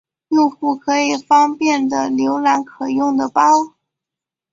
[0.29, 3.75] 用户可以方便的浏览可用的包。